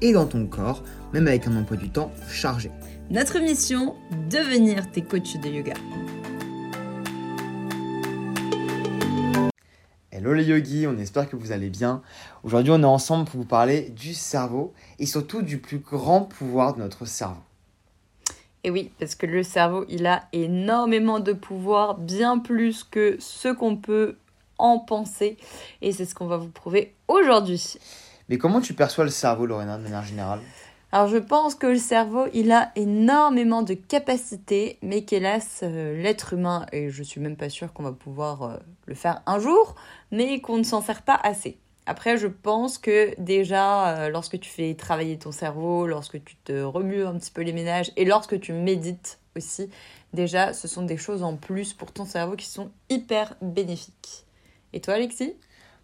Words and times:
et 0.00 0.12
dans 0.12 0.26
ton 0.26 0.46
corps, 0.46 0.82
même 1.12 1.26
avec 1.26 1.46
un 1.46 1.56
emploi 1.56 1.76
du 1.76 1.90
temps 1.90 2.10
chargé. 2.28 2.70
Notre 3.10 3.38
mission, 3.38 3.96
devenir 4.30 4.90
tes 4.90 5.02
coachs 5.02 5.40
de 5.40 5.48
yoga. 5.48 5.74
Hello 10.12 10.34
les 10.34 10.44
yogis, 10.44 10.86
on 10.86 10.98
espère 10.98 11.28
que 11.28 11.36
vous 11.36 11.50
allez 11.50 11.70
bien. 11.70 12.02
Aujourd'hui, 12.42 12.72
on 12.72 12.82
est 12.82 12.84
ensemble 12.84 13.24
pour 13.24 13.40
vous 13.40 13.46
parler 13.46 13.88
du 13.90 14.12
cerveau 14.12 14.74
et 14.98 15.06
surtout 15.06 15.40
du 15.40 15.58
plus 15.58 15.78
grand 15.78 16.22
pouvoir 16.22 16.74
de 16.74 16.80
notre 16.80 17.06
cerveau. 17.06 17.40
Et 18.62 18.70
oui, 18.70 18.90
parce 18.98 19.14
que 19.14 19.24
le 19.24 19.42
cerveau, 19.42 19.86
il 19.88 20.06
a 20.06 20.24
énormément 20.32 21.20
de 21.20 21.32
pouvoir, 21.32 21.96
bien 21.96 22.38
plus 22.38 22.84
que 22.84 23.16
ce 23.18 23.48
qu'on 23.48 23.76
peut 23.76 24.16
en 24.58 24.78
penser. 24.78 25.38
Et 25.80 25.92
c'est 25.92 26.04
ce 26.04 26.14
qu'on 26.14 26.26
va 26.26 26.36
vous 26.36 26.50
prouver 26.50 26.92
aujourd'hui. 27.08 27.78
Mais 28.30 28.38
comment 28.38 28.60
tu 28.60 28.74
perçois 28.74 29.02
le 29.02 29.10
cerveau, 29.10 29.44
Lorena, 29.44 29.76
de 29.76 29.82
manière 29.82 30.04
générale? 30.04 30.38
Alors 30.92 31.08
je 31.08 31.16
pense 31.16 31.56
que 31.56 31.66
le 31.66 31.78
cerveau, 31.78 32.26
il 32.32 32.52
a 32.52 32.70
énormément 32.76 33.62
de 33.62 33.74
capacités, 33.74 34.78
mais 34.82 35.02
qu'hélas, 35.02 35.60
euh, 35.64 36.00
l'être 36.00 36.34
humain, 36.34 36.64
et 36.72 36.90
je 36.90 37.02
suis 37.02 37.20
même 37.20 37.36
pas 37.36 37.48
sûre 37.48 37.72
qu'on 37.72 37.82
va 37.82 37.92
pouvoir 37.92 38.42
euh, 38.42 38.56
le 38.86 38.94
faire 38.94 39.20
un 39.26 39.40
jour, 39.40 39.74
mais 40.12 40.40
qu'on 40.40 40.58
ne 40.58 40.62
s'en 40.62 40.80
sert 40.80 41.02
pas 41.02 41.18
assez. 41.20 41.58
Après, 41.86 42.18
je 42.18 42.28
pense 42.28 42.78
que 42.78 43.20
déjà, 43.20 43.96
euh, 43.96 44.08
lorsque 44.10 44.38
tu 44.38 44.48
fais 44.48 44.74
travailler 44.74 45.18
ton 45.18 45.32
cerveau, 45.32 45.88
lorsque 45.88 46.22
tu 46.22 46.36
te 46.36 46.62
remues 46.62 47.04
un 47.04 47.18
petit 47.18 47.32
peu 47.32 47.42
les 47.42 47.52
ménages 47.52 47.90
et 47.96 48.04
lorsque 48.04 48.38
tu 48.38 48.52
médites 48.52 49.18
aussi, 49.36 49.70
déjà, 50.12 50.52
ce 50.52 50.68
sont 50.68 50.82
des 50.82 50.98
choses 50.98 51.24
en 51.24 51.34
plus 51.34 51.72
pour 51.72 51.90
ton 51.90 52.04
cerveau 52.04 52.36
qui 52.36 52.46
sont 52.46 52.70
hyper 52.90 53.34
bénéfiques. 53.42 54.24
Et 54.72 54.80
toi, 54.80 54.94
Alexis? 54.94 55.34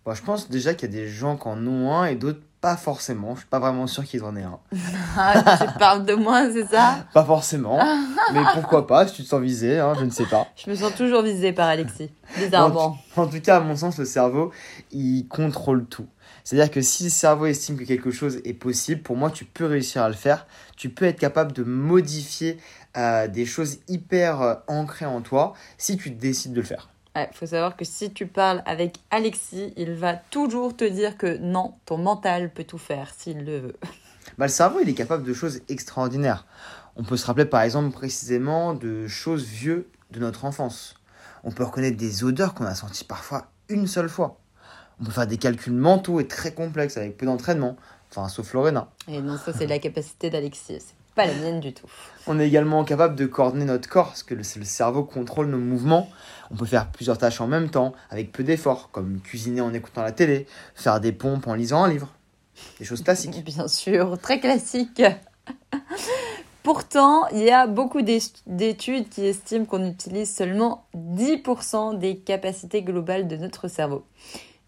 Bon, 0.07 0.15
je 0.15 0.23
pense 0.23 0.49
déjà 0.49 0.73
qu'il 0.73 0.89
y 0.89 0.97
a 0.97 1.01
des 1.01 1.09
gens 1.09 1.37
qui 1.37 1.49
en 1.49 1.67
ont 1.67 1.93
un 1.93 2.07
et 2.07 2.15
d'autres 2.15 2.39
pas 2.61 2.77
forcément. 2.77 3.35
Je 3.35 3.41
suis 3.41 3.49
pas 3.49 3.59
vraiment 3.59 3.89
sûr 3.89 4.05
qu'ils 4.05 4.23
en 4.23 4.37
aient 4.37 4.45
un. 4.45 4.61
Ah, 5.19 5.59
tu 5.61 5.79
parles 5.79 6.07
de 6.07 6.15
moi, 6.15 6.49
c'est 6.53 6.67
ça 6.67 7.07
Pas 7.12 7.25
forcément. 7.25 7.79
mais 8.33 8.41
pourquoi 8.55 8.87
pas, 8.87 9.09
si 9.09 9.15
tu 9.15 9.23
te 9.25 9.29
sens 9.29 9.41
visé, 9.41 9.81
hein, 9.81 9.95
je 9.99 10.05
ne 10.05 10.11
sais 10.11 10.27
pas. 10.27 10.47
Je 10.55 10.71
me 10.71 10.77
sens 10.77 10.95
toujours 10.95 11.23
visé 11.23 11.53
par 11.53 11.67
Alexis, 11.69 12.11
bizarrement. 12.39 12.99
En, 13.17 13.23
en 13.23 13.27
tout 13.27 13.41
cas, 13.41 13.57
à 13.57 13.61
mon 13.61 13.75
sens, 13.75 13.99
le 13.99 14.05
cerveau, 14.05 14.53
il 14.93 15.27
contrôle 15.27 15.87
tout. 15.87 16.07
C'est-à-dire 16.45 16.71
que 16.71 16.83
si 16.83 17.03
le 17.05 17.11
cerveau 17.11 17.47
estime 17.47 17.77
que 17.77 17.83
quelque 17.83 18.12
chose 18.12 18.41
est 18.45 18.55
possible, 18.55 19.03
pour 19.03 19.17
moi, 19.17 19.31
tu 19.33 19.45
peux 19.45 19.67
réussir 19.67 20.03
à 20.03 20.09
le 20.09 20.15
faire. 20.15 20.47
Tu 20.77 20.89
peux 20.89 21.07
être 21.07 21.19
capable 21.19 21.53
de 21.53 21.65
modifier 21.65 22.59
euh, 22.97 23.27
des 23.27 23.45
choses 23.45 23.79
hyper 23.89 24.41
euh, 24.41 24.55
ancrées 24.69 25.07
en 25.07 25.21
toi 25.21 25.55
si 25.79 25.97
tu 25.97 26.11
décides 26.11 26.53
de 26.53 26.61
le 26.61 26.67
faire. 26.67 26.91
Il 27.17 27.36
faut 27.36 27.47
savoir 27.47 27.77
que 27.77 27.84
si 27.84 28.12
tu 28.12 28.27
parles 28.27 28.62
avec 28.67 28.98
Alexis, 29.11 29.72
il 29.77 29.95
va 29.95 30.14
toujours 30.14 30.77
te 30.77 30.84
dire 30.84 31.17
que 31.17 31.39
non, 31.39 31.75
ton 31.86 31.97
mental 31.97 32.53
peut 32.53 32.64
tout 32.64 32.78
faire 32.78 33.12
s'il 33.17 33.45
le 33.45 33.59
veut. 33.59 33.77
Bah, 34.39 34.47
le 34.47 34.50
cerveau, 34.50 34.81
il 34.83 34.89
est 34.89 34.95
capable 34.95 35.22
de 35.22 35.33
choses 35.33 35.61
extraordinaires. 35.69 36.47
On 36.97 37.05
peut 37.05 37.17
se 37.17 37.25
rappeler 37.25 37.44
par 37.44 37.62
exemple 37.62 37.92
précisément 37.92 38.75
de 38.75 39.06
choses 39.06 39.44
vieux 39.44 39.88
de 40.10 40.19
notre 40.19 40.44
enfance. 40.44 40.97
On 41.44 41.53
peut 41.53 41.62
reconnaître 41.62 41.97
des 41.97 42.25
odeurs 42.25 42.53
qu'on 42.53 42.65
a 42.65 42.75
senties 42.75 43.05
parfois 43.05 43.47
une 43.69 43.87
seule 43.87 44.09
fois. 44.09 44.41
On 45.00 45.05
peut 45.05 45.12
faire 45.12 45.26
des 45.26 45.37
calculs 45.38 45.72
mentaux 45.72 46.21
et 46.21 46.26
très 46.26 46.53
complexes 46.53 46.97
avec 46.97 47.16
peu 47.16 47.25
d'entraînement. 47.25 47.76
Enfin, 48.10 48.28
sauf 48.28 48.53
Lorena. 48.53 48.91
Et 49.09 49.21
non, 49.21 49.38
ça 49.38 49.53
c'est 49.53 49.66
la 49.66 49.78
capacité 49.78 50.28
d'Alexis, 50.28 50.94
pas 51.16 51.27
la 51.27 51.34
mienne 51.34 51.59
du 51.60 51.72
tout. 51.72 51.87
On 52.28 52.38
est 52.38 52.47
également 52.47 52.84
capable 52.84 53.16
de 53.16 53.27
coordonner 53.27 53.65
notre 53.65 53.88
corps, 53.88 54.09
parce 54.09 54.22
que 54.22 54.34
le, 54.34 54.43
le 54.56 54.65
cerveau 54.65 55.03
contrôle 55.03 55.49
nos 55.49 55.59
mouvements. 55.59 56.09
On 56.50 56.56
peut 56.56 56.66
faire 56.66 56.88
plusieurs 56.93 57.19
tâches 57.19 57.41
en 57.41 57.49
même 57.49 57.71
temps, 57.71 57.94
avec 58.10 58.31
peu 58.31 58.44
d'efforts, 58.44 58.91
comme 58.93 59.21
cuisiner 59.21 59.62
en 59.62 59.75
écoutant 59.75 60.03
la 60.03 60.12
télé, 60.12 60.47
faire 60.76 61.00
des 61.00 61.12
pompes 61.12 61.49
en 61.49 61.55
lisant 61.55 61.82
un 61.82 61.88
livre. 61.88 62.12
Des 62.78 62.84
choses 62.84 63.03
classiques. 63.03 63.43
Bien 63.44 63.66
sûr, 63.66 64.19
très 64.21 64.38
classiques. 64.38 65.03
Pourtant, 66.62 67.28
il 67.28 67.43
y 67.43 67.50
a 67.50 67.66
beaucoup 67.66 68.03
d'études 68.03 69.09
qui 69.09 69.25
estiment 69.25 69.65
qu'on 69.65 69.88
utilise 69.88 70.34
seulement 70.34 70.87
10% 70.97 71.97
des 71.97 72.19
capacités 72.19 72.82
globales 72.82 73.28
de 73.28 73.37
notre 73.37 73.69
cerveau. 73.69 74.05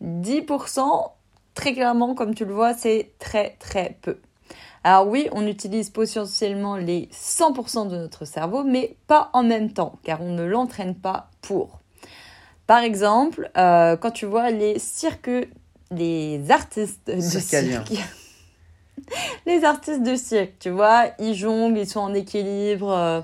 10%, 0.02 1.10
très 1.54 1.74
clairement, 1.74 2.14
comme 2.14 2.34
tu 2.34 2.44
le 2.44 2.54
vois, 2.54 2.72
c'est 2.72 3.10
très 3.18 3.56
très 3.58 3.98
peu. 4.00 4.18
Alors 4.88 5.06
oui, 5.06 5.28
on 5.32 5.46
utilise 5.46 5.90
potentiellement 5.90 6.76
les 6.76 7.10
100% 7.12 7.90
de 7.90 7.96
notre 7.98 8.24
cerveau, 8.24 8.64
mais 8.64 8.96
pas 9.06 9.28
en 9.34 9.42
même 9.42 9.70
temps, 9.70 9.98
car 10.02 10.22
on 10.22 10.32
ne 10.32 10.44
l'entraîne 10.44 10.94
pas 10.94 11.28
pour. 11.42 11.80
Par 12.66 12.78
exemple, 12.78 13.50
euh, 13.58 13.98
quand 13.98 14.12
tu 14.12 14.24
vois 14.24 14.48
les 14.48 14.78
cirques, 14.78 15.50
les 15.90 16.50
artistes 16.50 17.06
de 17.06 17.20
cirque, 17.20 17.92
les 19.46 19.62
artistes 19.62 20.02
de 20.02 20.16
cirque, 20.16 20.54
tu 20.58 20.70
vois, 20.70 21.08
ils 21.18 21.34
jonglent, 21.34 21.76
ils 21.76 21.86
sont 21.86 22.00
en 22.00 22.14
équilibre, 22.14 22.90
euh, 22.90 23.20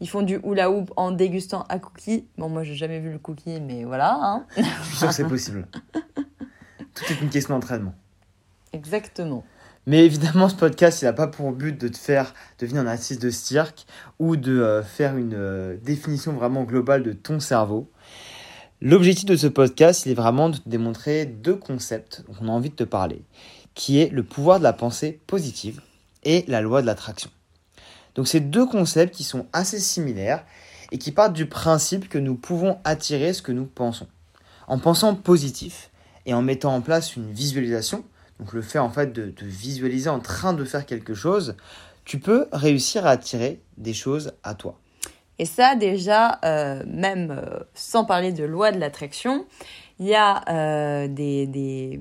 ils 0.00 0.08
font 0.08 0.22
du 0.22 0.40
hula 0.44 0.68
hoop 0.68 0.90
en 0.96 1.12
dégustant 1.12 1.64
un 1.68 1.78
cookie. 1.78 2.26
Bon, 2.38 2.48
moi, 2.48 2.64
j'ai 2.64 2.74
jamais 2.74 2.98
vu 2.98 3.12
le 3.12 3.20
cookie, 3.20 3.60
mais 3.60 3.84
voilà. 3.84 4.18
Hein. 4.20 4.46
Je 4.56 4.62
suis 4.62 4.96
sûr 4.96 5.06
que 5.06 5.14
c'est 5.14 5.28
possible. 5.28 5.68
Tout 6.92 7.04
est 7.08 7.20
une 7.20 7.30
question 7.30 7.54
d'entraînement. 7.54 7.94
Exactement. 8.72 9.44
Mais 9.86 10.04
évidemment, 10.04 10.48
ce 10.48 10.54
podcast, 10.54 11.02
il 11.02 11.04
n'a 11.04 11.12
pas 11.12 11.26
pour 11.26 11.52
but 11.52 11.78
de 11.78 11.88
te 11.88 11.98
faire 11.98 12.32
devenir 12.58 12.82
un 12.82 12.86
artiste 12.86 13.20
de 13.20 13.30
cirque 13.30 13.86
ou 14.18 14.36
de 14.36 14.58
euh, 14.58 14.82
faire 14.82 15.16
une 15.16 15.34
euh, 15.34 15.76
définition 15.82 16.32
vraiment 16.32 16.64
globale 16.64 17.02
de 17.02 17.12
ton 17.12 17.38
cerveau. 17.38 17.90
L'objectif 18.80 19.26
de 19.26 19.36
ce 19.36 19.46
podcast, 19.46 20.06
il 20.06 20.12
est 20.12 20.16
vraiment 20.16 20.48
de 20.48 20.56
te 20.56 20.68
démontrer 20.68 21.26
deux 21.26 21.56
concepts 21.56 22.24
dont 22.26 22.34
on 22.40 22.48
a 22.48 22.52
envie 22.52 22.70
de 22.70 22.74
te 22.74 22.84
parler, 22.84 23.22
qui 23.74 23.98
est 24.00 24.10
le 24.10 24.22
pouvoir 24.22 24.58
de 24.58 24.64
la 24.64 24.72
pensée 24.72 25.20
positive 25.26 25.80
et 26.24 26.44
la 26.48 26.62
loi 26.62 26.80
de 26.80 26.86
l'attraction. 26.86 27.30
Donc 28.14 28.28
ces 28.28 28.40
deux 28.40 28.66
concepts 28.66 29.14
qui 29.14 29.24
sont 29.24 29.46
assez 29.52 29.80
similaires 29.80 30.44
et 30.92 30.98
qui 30.98 31.12
partent 31.12 31.32
du 31.34 31.46
principe 31.46 32.08
que 32.08 32.18
nous 32.18 32.36
pouvons 32.36 32.78
attirer 32.84 33.32
ce 33.32 33.42
que 33.42 33.52
nous 33.52 33.66
pensons. 33.66 34.08
En 34.66 34.78
pensant 34.78 35.14
positif 35.14 35.90
et 36.26 36.32
en 36.32 36.42
mettant 36.42 36.74
en 36.74 36.80
place 36.80 37.16
une 37.16 37.30
visualisation, 37.32 38.04
donc 38.40 38.52
le 38.52 38.62
fait 38.62 38.78
en 38.78 38.90
fait 38.90 39.12
de 39.12 39.30
te 39.30 39.44
visualiser 39.44 40.10
en 40.10 40.20
train 40.20 40.52
de 40.52 40.64
faire 40.64 40.86
quelque 40.86 41.14
chose, 41.14 41.56
tu 42.04 42.18
peux 42.18 42.46
réussir 42.52 43.06
à 43.06 43.10
attirer 43.10 43.60
des 43.76 43.94
choses 43.94 44.32
à 44.42 44.54
toi. 44.54 44.78
Et 45.38 45.46
ça 45.46 45.74
déjà, 45.74 46.38
euh, 46.44 46.82
même 46.86 47.30
euh, 47.30 47.60
sans 47.74 48.04
parler 48.04 48.32
de 48.32 48.44
loi 48.44 48.70
de 48.70 48.78
l'attraction, 48.78 49.46
il 49.98 50.06
y 50.06 50.14
a 50.14 50.44
euh, 50.48 51.08
des, 51.08 52.00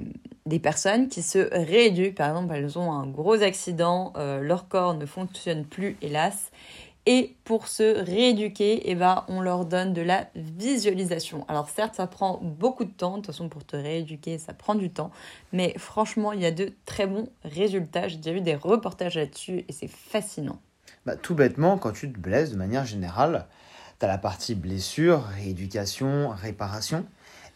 personnes 0.62 1.08
qui 1.08 1.22
se 1.24 1.50
rééduquent. 1.52 2.16
Par 2.16 2.30
exemple, 2.30 2.54
elles 2.56 2.78
ont 2.78 2.92
un 2.92 3.08
gros 3.08 3.42
accident, 3.42 4.14
leur 4.16 4.68
corps 4.68 4.94
ne 4.94 5.06
fonctionne 5.06 5.66
plus, 5.66 5.98
hélas. 6.02 6.52
Et 7.06 7.36
pour 7.44 7.68
se 7.68 8.00
rééduquer, 8.02 8.90
eh 8.90 8.96
ben, 8.96 9.26
on 9.28 9.42
leur 9.42 9.66
donne 9.66 9.94
de 9.94 10.02
la 10.02 10.28
visualisation. 10.36 11.46
Alors 11.50 11.70
certes, 11.70 11.96
ça 11.96 12.08
prend 12.08 12.40
beaucoup 12.42 12.86
de 12.86 12.92
temps. 12.92 13.12
De 13.12 13.16
toute 13.18 13.28
façon, 13.28 13.50
pour 13.50 13.66
te 13.66 13.76
rééduquer, 13.76 14.38
ça 14.38 14.54
prend 14.54 14.74
du 14.74 14.90
temps. 14.90 15.12
Mais 15.52 15.74
franchement, 15.78 16.32
il 16.32 16.40
y 16.40 16.46
a 16.46 16.52
de 16.52 16.72
très 16.86 17.06
bons 17.06 17.28
résultats. 17.44 18.08
J'ai 18.08 18.18
déjà 18.18 18.32
vu 18.32 18.42
des 18.42 18.56
reportages 18.56 19.16
là-dessus 19.16 19.66
et 19.68 19.74
c'est 19.74 19.90
fascinant. 19.90 20.62
Bah, 21.06 21.18
tout 21.18 21.36
bêtement, 21.36 21.78
quand 21.78 21.92
tu 21.92 22.10
te 22.10 22.18
blesses 22.18 22.52
de 22.52 22.58
manière 22.58 22.86
générale, 22.86 23.48
tu 24.00 24.06
as 24.06 24.08
la 24.08 24.18
partie 24.18 24.56
blessure, 24.56 25.26
rééducation, 25.26 26.30
réparation. 26.30 27.06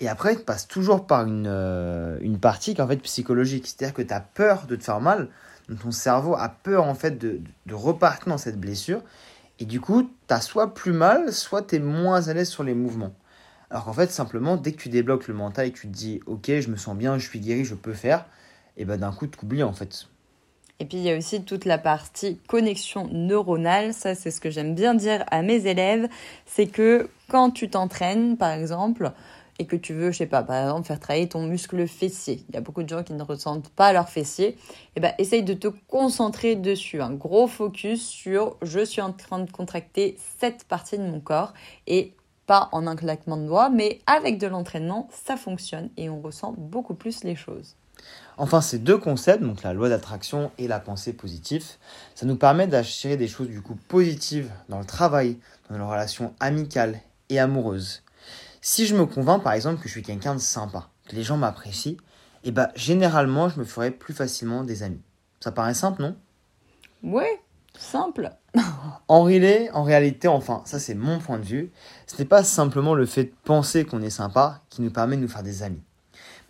Et 0.02 0.10
après, 0.10 0.36
tu 0.36 0.44
passes 0.44 0.68
toujours 0.68 1.08
par 1.08 1.26
une, 1.26 1.48
euh, 1.48 2.18
une 2.20 2.40
partie 2.40 2.74
qui 2.74 2.82
est 2.82 2.84
en 2.84 2.88
fait 2.88 2.98
psychologique. 2.98 3.66
C'est-à-dire 3.66 3.94
que 3.94 4.02
tu 4.02 4.14
as 4.14 4.20
peur 4.20 4.66
de 4.68 4.76
te 4.76 4.84
faire 4.84 5.00
mal. 5.00 5.30
Ton 5.82 5.92
cerveau 5.92 6.36
a 6.36 6.50
peur 6.50 6.84
en 6.84 6.96
fait 6.96 7.18
de, 7.18 7.42
de 7.66 7.74
repartir 7.74 8.28
dans 8.28 8.38
cette 8.38 8.60
blessure. 8.60 9.02
Et 9.60 9.66
du 9.66 9.82
coup, 9.82 10.04
tu 10.04 10.34
as 10.34 10.42
soit 10.42 10.74
plus 10.74 10.94
mal, 10.94 11.34
soit 11.34 11.64
tu 11.64 11.76
es 11.76 11.80
moins 11.80 12.28
à 12.28 12.34
l'aise 12.34 12.50
sur 12.50 12.64
les 12.64 12.74
mouvements. 12.74 13.14
Alors 13.70 13.86
qu'en 13.86 13.94
fait, 13.94 14.12
simplement, 14.12 14.56
dès 14.56 14.72
que 14.72 14.82
tu 14.82 14.90
débloques 14.90 15.28
le 15.28 15.34
mental 15.34 15.68
et 15.68 15.72
que 15.72 15.80
tu 15.80 15.88
te 15.88 15.94
dis, 15.94 16.22
ok, 16.26 16.52
je 16.60 16.70
me 16.70 16.78
sens 16.78 16.96
bien, 16.96 17.18
je 17.18 17.28
suis 17.28 17.40
guéri, 17.40 17.66
je 17.66 17.76
peux 17.76 17.94
faire, 17.94 18.26
et 18.78 18.86
ben 18.86 18.98
d'un 18.98 19.12
coup, 19.12 19.28
tu 19.28 19.44
oublies 19.44 19.64
en 19.64 19.74
fait. 19.74 20.08
Et 20.80 20.86
puis 20.86 20.98
il 21.00 21.04
y 21.04 21.12
a 21.12 21.18
aussi 21.18 21.44
toute 21.44 21.66
la 21.66 21.80
partie 21.80 22.38
connexion 22.48 23.10
neuronale. 23.12 23.94
Ça, 23.94 24.14
c'est 24.14 24.30
ce 24.30 24.40
que 24.40 24.52
j'aime 24.52 24.76
bien 24.76 24.94
dire 24.94 25.26
à 25.32 25.42
mes 25.42 25.66
élèves. 25.66 26.08
C'est 26.46 26.68
que 26.68 27.10
quand 27.30 27.50
tu 27.50 27.70
t'entraînes, 27.70 28.38
par 28.38 28.52
exemple, 28.52 29.12
et 29.60 29.66
que 29.66 29.76
tu 29.76 29.94
veux, 29.94 30.12
je 30.12 30.18
sais 30.18 30.26
pas, 30.28 30.44
par 30.44 30.62
exemple, 30.62 30.88
faire 30.88 31.00
travailler 31.00 31.28
ton 31.28 31.44
muscle 31.44 31.88
fessier. 31.88 32.46
Il 32.50 32.56
y 32.56 32.58
a 32.58 32.62
beaucoup 32.62 32.84
de 32.84 32.90
gens 32.90 33.04
qui 33.04 33.14
ne 33.14 33.24
ressentent 33.24 33.70
pas 33.70 33.92
leur 33.94 34.10
fessier. 34.10 34.50
Et 34.50 34.58
eh 34.98 35.00
ben, 35.00 35.14
essaye 35.18 35.44
de 35.44 35.54
te 35.54 35.68
concentrer 35.88 36.56
dessus. 36.56 37.02
Un 37.02 37.14
gros 37.14 37.48
focus 37.48 38.06
sur 38.06 38.58
je 38.62 38.84
suis 38.84 39.02
en 39.02 39.14
train 39.14 39.40
de 39.40 39.52
contracter 39.52 40.18
cette 40.40 40.64
partie 40.66 40.98
de 40.98 41.04
mon 41.04 41.20
corps 41.20 41.54
et 41.88 42.14
pas 42.46 42.70
en 42.72 42.88
un 42.88 42.96
claquement 42.96 43.38
de 43.38 43.46
doigts, 43.46 43.70
mais 43.70 44.00
avec 44.08 44.38
de 44.38 44.48
l'entraînement, 44.48 45.10
ça 45.12 45.36
fonctionne 45.36 45.90
et 45.98 46.10
on 46.10 46.22
ressent 46.22 46.56
beaucoup 46.58 46.96
plus 46.96 47.24
les 47.24 47.36
choses. 47.36 47.76
Enfin, 48.38 48.62
ces 48.62 48.80
deux 48.80 48.98
concepts, 48.98 49.44
donc 49.44 49.64
la 49.64 49.74
loi 49.74 49.90
d'attraction 49.90 50.52
et 50.58 50.68
la 50.68 50.80
pensée 50.80 51.14
positive, 51.14 51.66
ça 52.16 52.26
nous 52.26 52.36
permet 52.36 52.68
d'attirer 52.68 53.18
des 53.18 53.28
choses 53.28 53.50
du 53.50 53.62
coup 53.62 53.76
positives 53.88 54.52
dans 54.70 54.80
le 54.80 54.86
travail, 54.86 55.38
dans 55.70 55.78
nos 55.78 55.90
relations 55.90 56.34
amicales 56.40 57.00
et 57.30 57.40
amoureuses. 57.40 58.04
Si 58.70 58.86
je 58.86 58.98
me 58.98 59.06
convainc 59.06 59.42
par 59.42 59.54
exemple 59.54 59.82
que 59.82 59.88
je 59.88 59.94
suis 59.94 60.02
quelqu'un 60.02 60.36
de 60.36 60.42
sympa, 60.42 60.90
que 61.08 61.16
les 61.16 61.24
gens 61.24 61.38
m'apprécient, 61.38 61.94
et 61.94 62.50
eh 62.50 62.52
bah 62.52 62.66
ben, 62.66 62.74
généralement 62.76 63.48
je 63.48 63.62
me 63.62 63.64
ferai 63.64 63.92
plus 63.92 64.14
facilement 64.14 64.66
des 64.66 64.84
amis. 64.84 65.00
Ça 65.40 65.54
paraît 65.54 65.74
simple, 65.74 66.02
non? 66.02 66.18
Ouais, 67.02 67.40
simple. 67.80 68.30
en, 69.08 69.20
en 69.20 69.84
réalité, 69.84 70.28
enfin, 70.28 70.64
ça 70.66 70.80
c'est 70.80 70.96
mon 70.96 71.20
point 71.20 71.40
de 71.40 71.46
vue, 71.46 71.72
ce 72.08 72.18
n'est 72.18 72.28
pas 72.28 72.44
simplement 72.44 72.94
le 72.94 73.06
fait 73.06 73.24
de 73.24 73.34
penser 73.46 73.86
qu'on 73.86 74.02
est 74.02 74.10
sympa 74.10 74.60
qui 74.70 74.82
nous 74.82 74.92
permet 74.92 75.16
de 75.16 75.22
nous 75.22 75.30
faire 75.30 75.44
des 75.44 75.64
amis. 75.64 75.82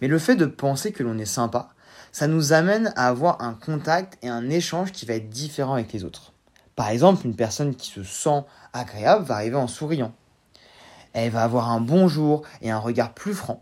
Mais 0.01 0.07
le 0.07 0.17
fait 0.17 0.35
de 0.35 0.47
penser 0.47 0.91
que 0.91 1.03
l'on 1.03 1.19
est 1.19 1.25
sympa, 1.25 1.69
ça 2.11 2.25
nous 2.25 2.51
amène 2.51 2.93
à 2.95 3.09
avoir 3.09 3.43
un 3.43 3.53
contact 3.53 4.17
et 4.23 4.27
un 4.27 4.49
échange 4.49 4.91
qui 4.91 5.05
va 5.05 5.13
être 5.13 5.29
différent 5.29 5.75
avec 5.75 5.93
les 5.93 6.03
autres. 6.03 6.33
Par 6.75 6.89
exemple, 6.89 7.27
une 7.27 7.35
personne 7.35 7.75
qui 7.75 7.91
se 7.91 8.01
sent 8.01 8.43
agréable 8.73 9.23
va 9.23 9.35
arriver 9.35 9.57
en 9.57 9.67
souriant. 9.67 10.15
Elle 11.13 11.31
va 11.31 11.43
avoir 11.43 11.69
un 11.69 11.81
bonjour 11.81 12.43
et 12.61 12.71
un 12.71 12.79
regard 12.79 13.13
plus 13.13 13.33
franc. 13.33 13.61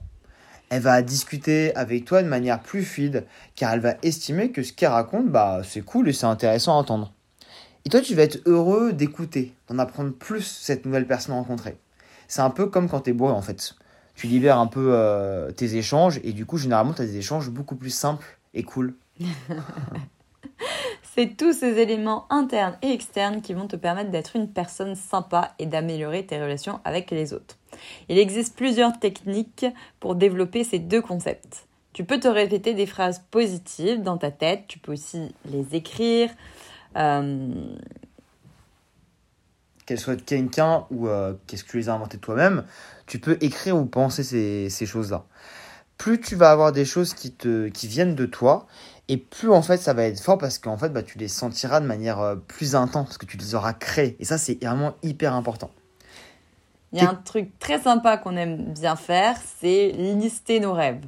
Elle 0.70 0.82
va 0.82 1.02
discuter 1.02 1.76
avec 1.76 2.06
toi 2.06 2.24
de 2.24 2.28
manière 2.28 2.62
plus 2.62 2.84
fluide 2.84 3.26
car 3.56 3.74
elle 3.74 3.80
va 3.80 3.96
estimer 4.04 4.52
que 4.52 4.64
ce 4.64 4.74
qu'elle 4.74 4.90
raconte, 4.90 5.30
bah, 5.30 5.62
c'est 5.64 5.82
cool 5.82 6.10
et 6.10 6.14
c'est 6.14 6.26
intéressant 6.26 6.74
à 6.74 6.76
entendre. 6.76 7.14
Et 7.86 7.90
toi, 7.90 8.02
tu 8.02 8.16
vas 8.16 8.24
être 8.24 8.40
heureux 8.46 8.94
d'écouter, 8.94 9.54
d'en 9.68 9.78
apprendre 9.78 10.12
plus 10.12 10.42
cette 10.42 10.86
nouvelle 10.86 11.06
personne 11.06 11.36
rencontrée. 11.36 11.78
C'est 12.28 12.42
un 12.42 12.50
peu 12.50 12.66
comme 12.66 12.90
quand 12.90 13.02
tu 13.02 13.12
es 13.12 13.14
bourré 13.14 13.34
en 13.34 13.44
fait. 13.44 13.76
Tu 14.16 14.28
libères 14.28 14.58
un 14.58 14.68
peu 14.68 14.90
euh, 14.94 15.52
tes 15.52 15.76
échanges 15.76 16.20
et 16.24 16.34
du 16.34 16.46
coup, 16.46 16.58
généralement, 16.58 16.94
tu 16.94 17.02
as 17.04 17.06
des 17.06 17.18
échanges 17.18 17.50
beaucoup 17.50 17.76
plus 17.76 17.92
simples 17.92 18.40
et 18.54 18.64
cool. 18.64 18.96
C'est 21.16 21.38
tous 21.38 21.54
ces 21.54 21.80
éléments 21.80 22.26
internes 22.30 22.78
et 22.82 22.92
externes 22.92 23.42
qui 23.42 23.54
vont 23.54 23.68
te 23.68 23.78
permettre 23.78 24.12
d'être 24.12 24.36
une 24.36 24.50
personne 24.50 24.96
sympa 24.96 25.54
et 25.60 25.66
d'améliorer 25.66 26.26
tes 26.26 26.42
relations 26.42 26.82
avec 26.84 27.10
les 27.10 27.32
autres. 27.34 27.56
Il 28.10 28.18
existe 28.18 28.54
plusieurs 28.58 29.00
techniques 29.00 29.66
pour 30.02 30.16
développer 30.16 30.66
ces 30.66 30.78
deux 30.78 31.02
concepts. 31.02 31.68
Tu 31.94 32.04
peux 32.04 32.20
te 32.20 32.28
répéter 32.28 32.74
des 32.74 32.86
phrases 32.86 33.24
positives 33.32 34.02
dans 34.02 34.18
ta 34.18 34.30
tête, 34.30 34.66
tu 34.68 34.78
peux 34.78 34.92
aussi 34.92 35.34
les 35.46 35.74
écrire. 35.74 36.30
Euh, 36.98 37.54
Qu'elles 39.86 40.00
soient 40.00 40.18
de 40.18 40.22
quelqu'un 40.22 40.86
ou 40.92 41.08
euh, 41.08 41.34
qu'est-ce 41.48 41.64
que 41.64 41.70
tu 41.70 41.78
les 41.78 41.88
as 41.88 41.94
inventées 41.94 42.18
toi-même, 42.18 42.66
tu 43.06 43.20
peux 43.20 43.38
écrire 43.40 43.78
ou 43.78 43.86
penser 43.86 44.24
ces, 44.24 44.70
ces 44.70 44.86
choses-là. 44.86 45.24
Plus 45.98 46.20
tu 46.20 46.36
vas 46.36 46.52
avoir 46.52 46.74
des 46.74 46.84
choses 46.84 47.14
qui, 47.14 47.32
te, 47.32 47.70
qui 47.70 47.88
viennent 47.88 48.16
de 48.16 48.26
toi, 48.26 48.68
et 49.08 49.18
plus 49.18 49.52
en 49.52 49.62
fait 49.62 49.78
ça 49.78 49.94
va 49.94 50.04
être 50.04 50.20
fort 50.20 50.38
parce 50.38 50.58
qu'en 50.58 50.78
fait 50.78 50.90
bah, 50.90 51.04
tu 51.04 51.18
les 51.18 51.28
sentiras 51.28 51.80
de 51.80 51.86
manière 51.86 52.20
euh, 52.20 52.36
plus 52.36 52.76
intense 52.76 53.08
parce 53.08 53.18
que 53.18 53.26
tu 53.26 53.38
les 53.38 53.56
auras 53.56 53.74
créés. 53.74 54.16
Et 54.20 54.26
ça 54.26 54.38
c'est 54.38 54.64
vraiment 54.64 54.94
hyper 55.04 55.34
important. 55.34 55.70
Il 56.94 57.02
y 57.02 57.06
a 57.06 57.10
un 57.10 57.16
truc 57.16 57.60
très 57.60 57.82
sympa 57.82 58.18
qu'on 58.18 58.38
aime 58.38 58.74
bien 58.74 58.96
faire, 58.96 59.36
c'est 59.60 59.90
lister 59.90 60.62
nos 60.62 60.72
rêves. 60.72 61.04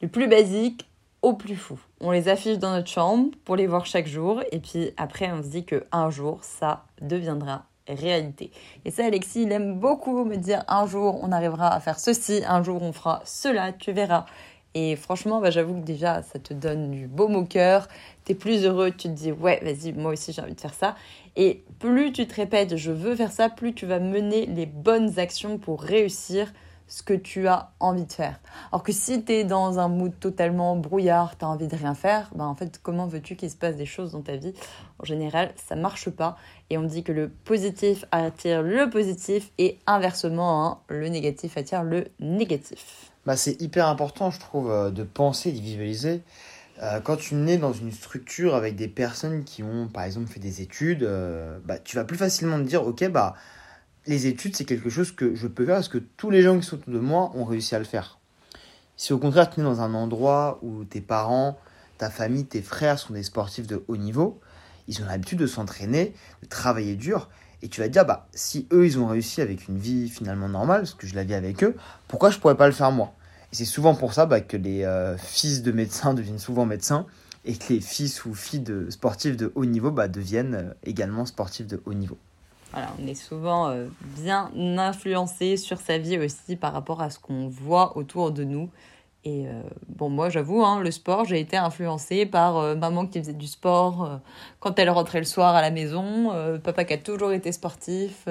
Du 0.00 0.08
plus 0.08 0.26
basique 0.26 0.88
au 1.20 1.34
plus 1.34 1.56
fou. 1.56 1.78
On 2.00 2.10
les 2.10 2.28
affiche 2.28 2.58
dans 2.58 2.72
notre 2.72 2.88
chambre 2.88 3.30
pour 3.44 3.56
les 3.56 3.66
voir 3.66 3.84
chaque 3.86 4.06
jour 4.06 4.42
et 4.50 4.58
puis 4.58 4.90
après 4.96 5.30
on 5.30 5.42
se 5.42 5.48
dit 5.48 5.64
que 5.64 5.84
un 5.92 6.10
jour 6.10 6.38
ça 6.42 6.84
deviendra 7.00 7.66
réalité. 7.88 8.50
Et 8.84 8.90
ça 8.90 9.04
Alexis, 9.04 9.42
il 9.42 9.52
aime 9.52 9.78
beaucoup 9.78 10.24
me 10.24 10.36
dire 10.36 10.64
un 10.68 10.86
jour 10.86 11.20
on 11.22 11.32
arrivera 11.32 11.74
à 11.74 11.80
faire 11.80 11.98
ceci, 11.98 12.42
un 12.46 12.62
jour 12.62 12.82
on 12.82 12.92
fera 12.92 13.22
cela, 13.24 13.72
tu 13.72 13.92
verras. 13.92 14.24
Et 14.74 14.96
franchement, 14.96 15.40
bah, 15.40 15.50
j'avoue 15.50 15.74
que 15.74 15.84
déjà, 15.84 16.22
ça 16.22 16.38
te 16.38 16.54
donne 16.54 16.90
du 16.90 17.06
baume 17.06 17.36
au 17.36 17.44
cœur. 17.44 17.88
Tu 18.24 18.32
es 18.32 18.34
plus 18.34 18.64
heureux, 18.64 18.90
tu 18.90 19.08
te 19.08 19.14
dis, 19.14 19.32
ouais, 19.32 19.60
vas-y, 19.62 19.92
moi 19.92 20.12
aussi 20.12 20.32
j'ai 20.32 20.40
envie 20.40 20.54
de 20.54 20.60
faire 20.60 20.74
ça. 20.74 20.96
Et 21.36 21.64
plus 21.78 22.12
tu 22.12 22.26
te 22.26 22.34
répètes, 22.34 22.76
je 22.76 22.90
veux 22.90 23.14
faire 23.14 23.32
ça, 23.32 23.48
plus 23.48 23.74
tu 23.74 23.86
vas 23.86 23.98
mener 23.98 24.46
les 24.46 24.66
bonnes 24.66 25.18
actions 25.18 25.58
pour 25.58 25.82
réussir 25.82 26.52
ce 26.86 27.02
que 27.02 27.14
tu 27.14 27.48
as 27.48 27.72
envie 27.80 28.04
de 28.04 28.12
faire. 28.12 28.38
Alors 28.70 28.82
que 28.82 28.92
si 28.92 29.24
tu 29.24 29.32
es 29.32 29.44
dans 29.44 29.78
un 29.78 29.88
mood 29.88 30.12
totalement 30.20 30.76
brouillard, 30.76 31.38
tu 31.38 31.44
as 31.44 31.48
envie 31.48 31.68
de 31.68 31.76
rien 31.76 31.94
faire, 31.94 32.30
bah 32.34 32.44
en 32.44 32.54
fait, 32.54 32.80
comment 32.82 33.06
veux-tu 33.06 33.34
qu'il 33.34 33.50
se 33.50 33.56
passe 33.56 33.76
des 33.76 33.86
choses 33.86 34.12
dans 34.12 34.20
ta 34.20 34.36
vie? 34.36 34.52
En 34.98 35.04
général, 35.04 35.52
ça 35.56 35.74
marche 35.74 36.10
pas. 36.10 36.36
Et 36.68 36.76
on 36.76 36.82
dit 36.82 37.02
que 37.02 37.12
le 37.12 37.30
positif 37.30 38.04
attire 38.10 38.62
le 38.62 38.90
positif 38.90 39.52
et 39.58 39.78
inversement, 39.86 40.66
hein, 40.66 40.78
le 40.88 41.08
négatif 41.08 41.56
attire 41.56 41.82
le 41.82 42.08
négatif 42.20 43.11
bah, 43.26 43.36
c'est 43.36 43.60
hyper 43.60 43.86
important, 43.86 44.30
je 44.30 44.40
trouve, 44.40 44.70
euh, 44.70 44.90
de 44.90 45.04
penser 45.04 45.52
de 45.52 45.60
visualiser. 45.60 46.22
Euh, 46.82 47.00
quand 47.00 47.16
tu 47.16 47.34
nais 47.34 47.58
dans 47.58 47.72
une 47.72 47.92
structure 47.92 48.54
avec 48.54 48.76
des 48.76 48.88
personnes 48.88 49.44
qui 49.44 49.62
ont, 49.62 49.88
par 49.88 50.04
exemple, 50.04 50.28
fait 50.28 50.40
des 50.40 50.62
études, 50.62 51.04
euh, 51.04 51.58
bah, 51.64 51.78
tu 51.78 51.96
vas 51.96 52.04
plus 52.04 52.16
facilement 52.16 52.58
te 52.58 52.64
dire, 52.64 52.86
ok, 52.86 53.08
bah, 53.08 53.34
les 54.06 54.26
études, 54.26 54.56
c'est 54.56 54.64
quelque 54.64 54.90
chose 54.90 55.12
que 55.12 55.34
je 55.34 55.46
peux 55.46 55.64
faire 55.64 55.76
parce 55.76 55.88
que 55.88 55.98
tous 55.98 56.30
les 56.30 56.42
gens 56.42 56.58
qui 56.58 56.66
sont 56.66 56.76
autour 56.76 56.92
de 56.92 56.98
moi 56.98 57.30
ont 57.34 57.44
réussi 57.44 57.74
à 57.74 57.78
le 57.78 57.84
faire. 57.84 58.18
Si 58.96 59.12
au 59.12 59.18
contraire, 59.18 59.50
tu 59.50 59.60
es 59.60 59.62
dans 59.62 59.80
un 59.80 59.94
endroit 59.94 60.58
où 60.62 60.84
tes 60.84 61.00
parents, 61.00 61.58
ta 61.98 62.10
famille, 62.10 62.44
tes 62.44 62.62
frères 62.62 62.98
sont 62.98 63.14
des 63.14 63.22
sportifs 63.22 63.66
de 63.66 63.84
haut 63.88 63.96
niveau, 63.96 64.40
ils 64.88 65.00
ont 65.02 65.06
l'habitude 65.06 65.38
de 65.38 65.46
s'entraîner, 65.46 66.14
de 66.42 66.48
travailler 66.48 66.96
dur, 66.96 67.28
et 67.62 67.68
tu 67.68 67.80
vas 67.80 67.86
te 67.86 67.92
dire, 67.92 68.04
bah, 68.04 68.26
si 68.34 68.66
eux, 68.72 68.84
ils 68.84 68.98
ont 68.98 69.06
réussi 69.06 69.40
avec 69.40 69.68
une 69.68 69.78
vie 69.78 70.08
finalement 70.08 70.48
normale, 70.48 70.80
parce 70.80 70.94
que 70.94 71.06
je 71.06 71.14
la 71.14 71.24
vis 71.24 71.34
avec 71.34 71.62
eux, 71.62 71.76
pourquoi 72.08 72.30
je 72.30 72.38
pourrais 72.38 72.56
pas 72.56 72.66
le 72.66 72.72
faire 72.72 72.90
moi? 72.90 73.12
Et 73.52 73.56
c'est 73.56 73.64
souvent 73.64 73.94
pour 73.94 74.14
ça 74.14 74.26
bah, 74.26 74.40
que 74.40 74.56
les 74.56 74.84
euh, 74.84 75.16
fils 75.16 75.62
de 75.62 75.70
médecins 75.70 76.12
deviennent 76.12 76.38
souvent 76.38 76.66
médecins, 76.66 77.06
et 77.44 77.56
que 77.56 77.72
les 77.72 77.80
fils 77.80 78.24
ou 78.24 78.34
filles 78.34 78.60
de 78.60 78.90
sportifs 78.90 79.36
de 79.36 79.52
haut 79.54 79.64
niveau 79.64 79.90
bah, 79.90 80.08
deviennent 80.08 80.54
euh, 80.54 80.74
également 80.84 81.24
sportifs 81.24 81.66
de 81.66 81.80
haut 81.86 81.94
niveau. 81.94 82.18
Voilà, 82.72 82.88
on 83.00 83.06
est 83.06 83.14
souvent 83.14 83.68
euh, 83.68 83.86
bien 84.16 84.50
influencé 84.56 85.56
sur 85.56 85.78
sa 85.78 85.98
vie 85.98 86.18
aussi 86.18 86.56
par 86.56 86.72
rapport 86.72 87.02
à 87.02 87.10
ce 87.10 87.18
qu'on 87.18 87.48
voit 87.48 87.96
autour 87.96 88.32
de 88.32 88.44
nous. 88.44 88.70
Et 89.24 89.46
euh, 89.46 89.62
bon, 89.88 90.10
moi, 90.10 90.30
j'avoue, 90.30 90.64
hein, 90.64 90.80
le 90.80 90.90
sport, 90.90 91.24
j'ai 91.24 91.38
été 91.38 91.56
influencée 91.56 92.26
par 92.26 92.56
euh, 92.56 92.74
maman 92.74 93.06
qui 93.06 93.20
faisait 93.20 93.32
du 93.32 93.46
sport 93.46 94.04
euh, 94.04 94.16
quand 94.58 94.78
elle 94.80 94.90
rentrait 94.90 95.20
le 95.20 95.24
soir 95.24 95.54
à 95.54 95.62
la 95.62 95.70
maison, 95.70 96.58
papa 96.62 96.84
qui 96.84 96.94
a 96.94 96.98
toujours 96.98 97.32
été 97.32 97.52
sportif. 97.52 98.26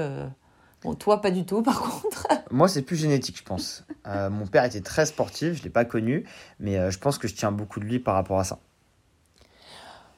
Bon, 0.84 0.94
toi, 0.96 1.22
pas 1.22 1.32
du 1.32 1.46
tout, 1.46 1.62
par 1.64 1.80
contre. 1.80 2.28
Moi, 2.50 2.68
c'est 2.68 2.82
plus 2.82 2.98
génétique, 2.98 3.38
je 3.38 3.44
pense. 3.44 3.86
mon 4.06 4.48
père 4.48 4.66
était 4.66 4.82
très 4.82 5.06
sportif, 5.06 5.54
je 5.54 5.60
ne 5.60 5.64
l'ai 5.64 5.70
pas 5.70 5.86
connu, 5.86 6.26
mais 6.60 6.92
je 6.92 6.98
pense 7.00 7.18
que 7.18 7.28
je 7.28 7.36
tiens 7.36 7.52
beaucoup 7.52 7.80
de 7.80 7.86
lui 7.86 8.00
par 8.00 8.16
rapport 8.16 8.40
à 8.40 8.44
ça. 8.44 8.60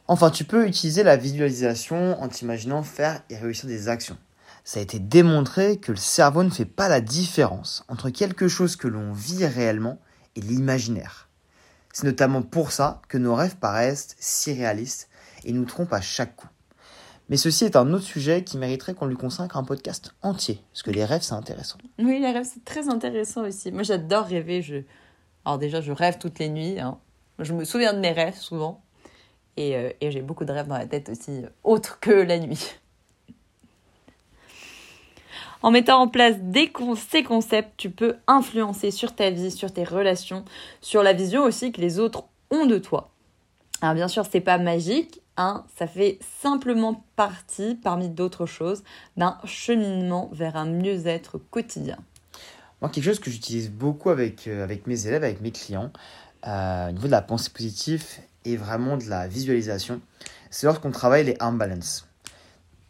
Enfin, 0.08 0.32
tu 0.32 0.44
peux 0.44 0.68
utiliser 0.68 1.03
la 1.03 1.18
visualisation 1.18 2.22
en 2.22 2.27
t'imaginant 2.27 2.84
faire 2.84 3.22
et 3.30 3.38
réussir 3.38 3.68
des 3.68 3.89
actions. 3.89 4.18
Ça 4.65 4.80
a 4.80 4.84
été 4.84 5.00
démontré 5.00 5.77
que 5.77 5.92
le 5.92 5.98
cerveau 5.98 6.44
ne 6.44 6.50
fait 6.50 6.65
pas 6.65 6.89
la 6.89 7.01
différence 7.01 7.86
entre 7.89 8.10
quelque 8.10 8.48
chose 8.48 8.75
que 8.75 8.88
l'on 8.88 9.12
vit 9.12 9.46
réellement 9.46 10.00
et 10.36 10.42
l'imaginaire. 10.42 11.30
C'est 11.94 12.06
notamment 12.06 12.42
pour 12.42 12.72
ça 12.72 13.02
que 13.08 13.18
nos 13.18 13.36
rêves 13.36 13.58
paraissent 13.58 14.16
si 14.20 14.54
réalistes 14.54 15.10
et 15.46 15.52
nous 15.52 15.66
trompent 15.66 15.94
à 15.94 16.02
chaque 16.02 16.36
coup. 16.36 16.48
Mais 17.30 17.38
ceci 17.38 17.66
est 17.66 17.75
un 17.75 17.94
autre 17.94 18.04
sujet 18.04 18.44
qui 18.44 18.58
mériterait 18.58 18.94
qu'on 18.94 19.06
lui 19.06 19.16
consacre 19.16 19.58
un 19.58 19.63
podcast 19.63 20.13
entier, 20.22 20.62
parce 20.72 20.84
que 20.84 20.92
les 20.92 21.06
rêves, 21.06 21.22
c'est 21.22 21.34
intéressant. 21.34 21.78
Oui, 22.00 22.20
les 22.20 22.32
rêves, 22.32 22.48
c'est 22.52 22.66
très 22.66 22.90
intéressant 22.90 23.44
aussi. 23.44 23.72
Moi, 23.72 23.84
j'adore 23.84 24.25
rêver. 24.25 24.62
Je... 24.62 24.84
Alors 25.46 25.58
déjà, 25.58 25.82
je 25.82 25.92
rêve 25.92 26.18
toutes 26.18 26.40
les 26.40 26.50
nuits. 26.50 26.80
Hein. 26.80 26.98
Je 27.40 27.54
me 27.54 27.63
souviens 27.63 27.94
de 27.94 28.00
mes 28.00 28.12
rêves 28.12 28.36
souvent. 28.36 28.84
Et, 29.56 29.75
euh, 29.75 29.92
et 30.02 30.12
j'ai 30.12 30.22
beaucoup 30.22 30.46
de 30.46 30.52
rêves 30.52 30.68
dans 30.68 30.78
la 30.78 30.88
tête 30.88 31.10
aussi, 31.10 31.44
autres 31.63 32.00
que 32.00 32.12
la 32.12 32.40
nuit. 32.40 32.75
En 35.63 35.72
mettant 35.72 36.01
en 36.01 36.08
place 36.10 36.36
ces 37.10 37.24
concepts, 37.24 37.72
tu 37.77 37.89
peux 37.89 38.17
influencer 38.27 38.91
sur 38.91 39.15
ta 39.15 39.29
vie, 39.29 39.50
sur 39.50 39.72
tes 39.72 39.86
relations, 39.86 40.43
sur 40.82 41.03
la 41.03 41.13
vision 41.13 41.43
aussi 41.43 41.72
que 41.72 41.79
les 41.79 42.00
autres 42.00 42.25
ont 42.51 42.65
de 42.65 42.77
toi. 42.77 43.12
Alors 43.82 43.96
bien 43.96 44.10
sûr, 44.10 44.25
c'est 44.29 44.41
pas 44.41 44.58
magique, 44.58 45.22
hein, 45.38 45.63
ça 45.77 45.88
fait 45.88 46.20
simplement 46.41 47.05
partie, 47.15 47.75
parmi 47.75 48.10
d'autres 48.10 48.46
choses, 48.46 48.84
d'un 49.15 49.38
cheminement 49.46 50.29
vers 50.34 50.58
un 50.58 50.65
mieux-être 50.65 51.38
quotidien. 51.38 51.98
Moi, 52.82 52.89
quelque 52.89 53.05
chose 53.05 53.20
que 53.20 53.32
j'utilise 53.32 53.72
beaucoup 53.72 54.10
avec, 54.10 54.48
euh, 54.48 54.67
mes 54.86 55.08
élèves, 55.08 55.24
avec 55.24 55.39
mes 55.39 55.51
clients, 55.51 55.91
euh, 56.46 56.89
au 56.89 56.91
niveau 56.91 57.08
de 57.08 57.12
la 57.12 57.22
pensée 57.22 57.50
positive 57.50 58.03
et 58.43 58.58
vraiment 58.58 58.98
de 58.98 59.05
la 59.05 59.29
visualisation, 59.29 60.01
c'est 60.50 60.65
lorsqu'on 60.65 60.91
travaille 60.91 61.24
les 61.24 61.38
arm 61.39 61.58
balance. 61.58 62.05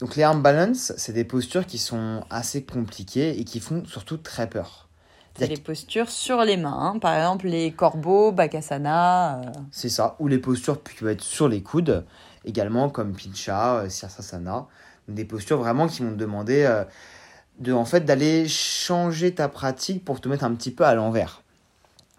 Donc 0.03 0.17
les 0.17 0.23
arm 0.23 0.41
balance, 0.41 0.91
c'est 0.97 1.13
des 1.13 1.23
postures 1.23 1.65
qui 1.65 1.77
sont 1.77 2.25
assez 2.29 2.65
compliquées 2.65 3.39
et 3.39 3.45
qui 3.45 3.61
font 3.61 3.85
surtout 3.85 4.17
très 4.17 4.49
peur. 4.49 4.89
C'est 5.37 5.47
les 5.47 5.55
postures 5.55 6.09
sur 6.09 6.43
les 6.43 6.57
mains. 6.57 6.77
hein. 6.77 6.99
Par 6.99 7.15
exemple, 7.15 7.47
les 7.47 7.71
corbeaux, 7.71 8.33
Bakasana. 8.33 9.37
euh, 9.39 9.43
C'est 9.71 9.87
ça. 9.87 10.17
Ou 10.19 10.27
les 10.27 10.39
postures 10.39 10.83
qui 10.83 10.95
peuvent 10.95 11.07
être 11.07 11.21
sur 11.21 11.47
les 11.47 11.63
coudes, 11.63 12.03
également 12.43 12.89
comme 12.89 13.15
Pincha, 13.15 13.75
euh, 13.77 13.89
Sirsasana. 13.89 14.65
Des 15.07 15.23
postures 15.23 15.59
vraiment 15.59 15.87
qui 15.87 16.03
vont 16.03 16.11
te 16.11 16.17
demander 16.17 16.63
euh, 16.63 16.83
de, 17.59 17.71
en 17.71 17.85
fait, 17.85 18.01
d'aller 18.01 18.45
changer 18.49 19.33
ta 19.33 19.47
pratique 19.47 20.03
pour 20.03 20.19
te 20.19 20.27
mettre 20.27 20.43
un 20.43 20.53
petit 20.53 20.71
peu 20.71 20.83
à 20.83 20.95
l'envers. 20.95 21.43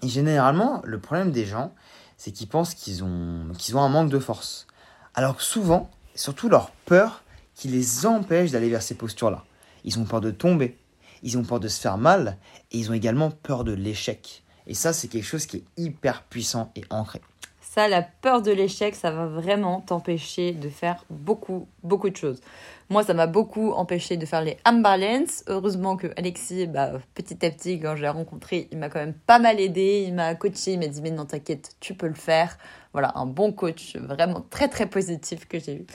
Et 0.03 0.09
généralement, 0.09 0.81
le 0.85 0.99
problème 0.99 1.33
des 1.33 1.45
gens, 1.45 1.75
c'est 2.17 2.31
qu'ils 2.31 2.49
pensent 2.49 2.73
qu'ils 2.73 3.05
ont, 3.05 3.53
qu'ils 3.59 3.77
ont 3.77 3.83
un 3.83 3.91
manque 3.91 4.09
de 4.09 4.19
force. 4.19 4.67
Alors 5.15 5.37
que 5.37 5.43
souvent, 5.43 5.91
surtout 6.15 6.49
leur 6.49 6.71
peur 6.87 7.21
qui 7.55 7.69
les 7.69 8.07
empêche 8.07 8.51
d'aller 8.51 8.69
vers 8.69 8.83
ces 8.83 8.95
postures-là. 8.95 9.45
Ils 9.85 9.99
ont 9.99 10.05
peur 10.05 10.21
de 10.21 10.31
tomber, 10.31 10.79
ils 11.23 11.39
ont 11.39 11.45
peur 11.45 11.61
de 11.61 11.69
se 11.69 11.81
faire 11.81 11.99
mal, 11.99 12.39
et 12.73 12.79
ils 12.79 12.91
ont 12.91 12.95
également 12.95 13.31
peur 13.31 13.65
de 13.65 13.73
l'échec. 13.73 14.43
Et 14.67 14.75
ça, 14.75 14.93
c'est 14.93 15.09
quelque 15.09 15.25
chose 15.27 15.47
qui 15.47 15.59
est 15.59 15.65
hyper 15.77 16.23
puissant 16.25 16.73
et 16.77 16.85
ancré. 16.91 17.21
Ça, 17.61 17.89
la 17.89 18.03
peur 18.03 18.41
de 18.41 18.53
l'échec, 18.53 18.95
ça 18.95 19.11
va 19.11 19.27
vraiment 19.27 19.81
t'empêcher 19.81 20.53
de 20.53 20.69
faire 20.69 21.05
beaucoup, 21.11 21.67
beaucoup 21.83 22.09
de 22.09 22.17
choses. 22.17 22.41
Moi, 22.89 23.03
ça 23.03 23.15
m'a 23.15 23.27
beaucoup 23.27 23.73
empêché 23.73 24.17
de 24.17 24.25
faire 24.27 24.43
les 24.43 24.59
arm 24.65 24.81
balance. 24.81 25.43
Heureusement 25.49 25.97
que 25.97 26.07
Alexis, 26.17 26.69
bah, 26.69 26.93
petit 27.15 27.45
à 27.45 27.51
petit, 27.51 27.81
quand 27.81 27.97
je 27.97 28.03
l'ai 28.03 28.09
rencontré, 28.09 28.69
il 28.71 28.79
m'a 28.79 28.89
quand 28.89 29.01
même 29.01 29.15
pas 29.15 29.41
mal 29.41 29.59
aidé. 29.59 30.05
Il 30.07 30.15
m'a 30.15 30.37
coaché, 30.37 30.75
il 30.75 30.79
m'a 30.79 30.87
dit, 30.87 31.03
mais 31.03 31.11
non, 31.11 31.25
t'inquiète, 31.25 31.75
tu 31.81 31.95
peux 31.95 32.07
le 32.07 32.15
faire. 32.15 32.57
Voilà, 32.95 33.11
un 33.17 33.27
bon 33.27 33.51
coach, 33.51 33.97
vraiment 33.97 34.47
très, 34.51 34.69
très 34.69 34.87
positif 34.87 35.49
que 35.49 35.59
j'ai 35.59 35.75
eu. 35.79 35.87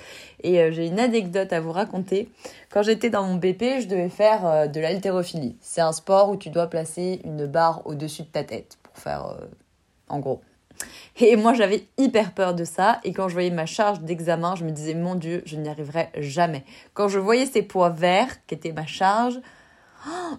Et 0.44 0.60
euh, 0.60 0.72
j'ai 0.72 0.86
une 0.86 1.00
anecdote 1.00 1.53
à 1.53 1.62
vous 1.62 1.72
raconter. 1.72 2.29
Quand 2.70 2.84
j'étais 2.84 3.10
dans 3.10 3.24
mon 3.24 3.36
BP, 3.36 3.79
je 3.79 3.88
devais 3.88 4.10
faire 4.10 4.46
euh, 4.46 4.68
de 4.68 4.82
l'haltérophilie. 4.82 5.56
C'est 5.62 5.79
un 5.79 5.94
sport 5.94 6.29
où 6.29 6.36
tu 6.36 6.50
dois 6.50 6.68
placer 6.68 7.22
une 7.24 7.46
barre 7.46 7.88
au-dessus 7.88 8.24
de 8.24 8.27
ta 8.27 8.44
tête 8.44 8.77
pour 8.84 8.98
faire, 8.98 9.27
euh, 9.27 9.46
en 10.10 10.20
gros. 10.20 10.41
Et 11.22 11.38
moi, 11.38 11.53
j'avais 11.53 11.88
hyper 11.98 12.34
peur 12.34 12.53
de 12.53 12.65
ça. 12.65 13.00
Et 13.06 13.13
quand 13.13 13.29
je 13.29 13.34
voyais 13.34 13.50
ma 13.50 13.65
charge 13.65 14.01
d'examen, 14.01 14.56
je 14.56 14.65
me 14.65 14.72
disais, 14.72 14.94
mon 14.94 15.15
Dieu, 15.15 15.41
je 15.46 15.56
n'y 15.56 15.70
arriverai 15.70 16.10
jamais. 16.18 16.65
Quand 16.94 17.08
je 17.08 17.20
voyais 17.20 17.46
ces 17.46 17.62
poids 17.62 17.89
verts, 17.89 18.46
qui 18.46 18.56
étaient 18.56 18.74
ma 18.74 18.86
charge, 18.86 19.39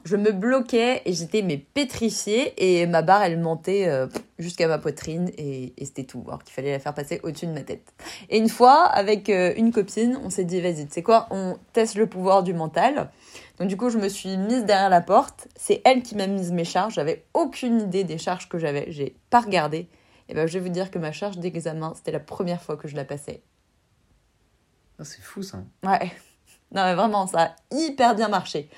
je 0.04 0.16
me 0.16 0.32
bloquais 0.32 1.02
et 1.04 1.12
j'étais 1.12 1.42
mais 1.42 1.58
pétrifiée. 1.58 2.54
Et 2.56 2.86
ma 2.86 3.02
barre, 3.02 3.22
elle 3.22 3.38
montait 3.38 3.88
euh, 3.88 4.06
jusqu'à 4.38 4.68
ma 4.68 4.78
poitrine 4.78 5.30
et, 5.36 5.72
et 5.76 5.84
c'était 5.84 6.04
tout. 6.04 6.24
Alors 6.26 6.42
qu'il 6.42 6.54
fallait 6.54 6.72
la 6.72 6.78
faire 6.78 6.94
passer 6.94 7.20
au-dessus 7.22 7.46
de 7.46 7.52
ma 7.52 7.62
tête. 7.62 7.92
Et 8.28 8.38
une 8.38 8.48
fois, 8.48 8.84
avec 8.84 9.28
euh, 9.28 9.52
une 9.56 9.72
copine, 9.72 10.18
on 10.24 10.30
s'est 10.30 10.44
dit, 10.44 10.60
vas-y, 10.60 10.86
tu 10.86 10.92
sais 10.92 11.02
quoi, 11.02 11.26
on 11.30 11.58
teste 11.72 11.96
le 11.96 12.06
pouvoir 12.06 12.42
du 12.42 12.54
mental. 12.54 13.10
Donc 13.58 13.68
du 13.68 13.76
coup, 13.76 13.90
je 13.90 13.98
me 13.98 14.08
suis 14.08 14.36
mise 14.36 14.64
derrière 14.64 14.88
la 14.90 15.02
porte. 15.02 15.48
C'est 15.56 15.82
elle 15.84 16.02
qui 16.02 16.16
m'a 16.16 16.26
mise 16.26 16.52
mes 16.52 16.64
charges. 16.64 16.94
J'avais 16.94 17.24
aucune 17.34 17.80
idée 17.80 18.04
des 18.04 18.18
charges 18.18 18.48
que 18.48 18.58
j'avais. 18.58 18.86
J'ai 18.88 19.16
pas 19.28 19.40
regardé. 19.40 19.88
Et 20.28 20.34
ben, 20.34 20.46
je 20.46 20.54
vais 20.54 20.60
vous 20.60 20.72
dire 20.72 20.90
que 20.90 20.98
ma 20.98 21.12
charge 21.12 21.38
d'examen, 21.38 21.92
c'était 21.94 22.12
la 22.12 22.20
première 22.20 22.62
fois 22.62 22.76
que 22.76 22.88
je 22.88 22.96
la 22.96 23.04
passais. 23.04 23.42
Ah, 24.98 25.04
c'est 25.04 25.20
fou 25.20 25.42
ça. 25.42 25.58
Ouais. 25.82 26.12
Non, 26.72 26.84
mais 26.84 26.94
vraiment, 26.94 27.26
ça 27.26 27.42
a 27.42 27.56
hyper 27.74 28.14
bien 28.14 28.28
marché. 28.28 28.70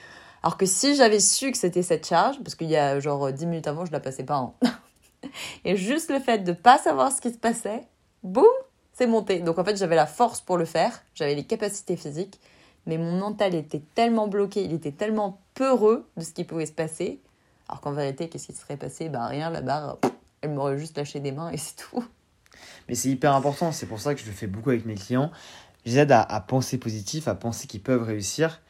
Alors 0.43 0.57
que 0.57 0.67
si 0.67 0.97
j'avais 0.97 1.21
su 1.21 1.53
que 1.53 1.59
c'était 1.59 1.83
cette 1.83 2.07
charge, 2.07 2.39
parce 2.43 2.57
qu'il 2.57 2.69
y 2.69 2.77
a 2.77 2.99
genre 2.99 3.33
10 3.33 3.47
minutes 3.47 3.69
avant, 3.69 3.85
je 3.85 3.93
la 3.93 4.01
passais 4.01 4.25
pas 4.25 4.39
en. 4.39 4.57
Et 5.65 5.77
juste 5.77 6.11
le 6.11 6.19
fait 6.19 6.39
de 6.39 6.53
pas 6.53 6.79
savoir 6.79 7.13
ce 7.13 7.21
qui 7.21 7.31
se 7.31 7.39
passait, 7.39 7.83
boum, 8.25 8.45
c'est 8.93 9.07
monté. 9.07 9.39
Donc 9.39 9.59
en 9.59 9.65
fait, 9.65 9.77
j'avais 9.77 9.95
la 9.95 10.07
force 10.07 10.41
pour 10.41 10.59
le 10.59 10.65
faire, 10.65 11.05
j'avais 11.15 11.37
les 11.37 11.45
capacités 11.45 11.97
physiques, 11.97 12.41
mais 12.87 12.99
mon 12.99 13.13
mental 13.19 13.55
était 13.55 13.83
tellement 13.95 14.27
bloqué, 14.27 14.65
il 14.65 14.73
était 14.73 14.91
tellement 14.91 15.41
peureux 15.55 16.09
de 16.17 16.25
ce 16.25 16.33
qui 16.33 16.43
pouvait 16.43 16.67
se 16.67 16.73
passer. 16.73 17.21
Alors 17.69 17.81
qu'en 17.81 17.93
vérité, 17.93 18.29
qu'est-ce 18.29 18.49
qui 18.49 18.53
se 18.53 18.63
serait 18.63 18.77
passé? 18.77 19.09
Bah 19.09 19.27
rien, 19.27 19.49
la 19.49 19.61
barre, 19.61 19.99
elle 20.41 20.51
m'aurait 20.51 20.79
juste 20.79 20.97
lâché 20.97 21.21
des 21.21 21.31
mains 21.31 21.51
et 21.51 21.57
c'est 21.57 21.77
tout. 21.77 22.05
Mais 22.89 22.97
c'est 22.97 23.09
hyper 23.09 23.33
important, 23.35 23.71
c'est 23.71 23.87
pour 23.87 24.01
ça 24.01 24.13
que 24.15 24.21
je 24.21 24.27
le 24.27 24.33
fais 24.33 24.49
beaucoup 24.49 24.71
avec 24.71 24.87
mes 24.87 24.97
clients. 24.97 25.31
Je 25.87 25.93
les 25.93 25.99
aide 25.99 26.13
à 26.13 26.41
penser 26.41 26.79
positif, 26.79 27.29
à 27.29 27.35
penser 27.35 27.67
qu'ils 27.69 27.83
peuvent 27.83 28.03
réussir. 28.03 28.61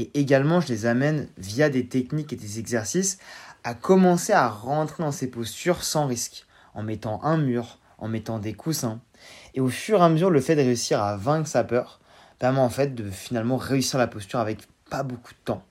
Et 0.00 0.10
également, 0.18 0.62
je 0.62 0.68
les 0.68 0.86
amène 0.86 1.28
via 1.36 1.68
des 1.68 1.86
techniques 1.86 2.32
et 2.32 2.36
des 2.36 2.58
exercices 2.58 3.18
à 3.64 3.74
commencer 3.74 4.32
à 4.32 4.48
rentrer 4.48 5.02
dans 5.02 5.12
ces 5.12 5.30
postures 5.30 5.82
sans 5.82 6.06
risque, 6.06 6.46
en 6.72 6.82
mettant 6.82 7.22
un 7.22 7.36
mur, 7.36 7.78
en 7.98 8.08
mettant 8.08 8.38
des 8.38 8.54
coussins. 8.54 9.02
Et 9.52 9.60
au 9.60 9.68
fur 9.68 10.00
et 10.00 10.04
à 10.04 10.08
mesure, 10.08 10.30
le 10.30 10.40
fait 10.40 10.56
de 10.56 10.62
réussir 10.62 11.02
à 11.02 11.18
vaincre 11.18 11.46
sa 11.46 11.64
peur 11.64 12.00
permet 12.38 12.60
en 12.60 12.70
fait 12.70 12.94
de 12.94 13.10
finalement 13.10 13.58
réussir 13.58 13.98
la 13.98 14.06
posture 14.06 14.38
avec 14.38 14.60
pas 14.88 15.02
beaucoup 15.02 15.34
de 15.34 15.38
temps, 15.44 15.64